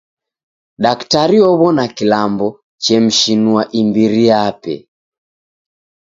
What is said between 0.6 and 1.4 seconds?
Daktari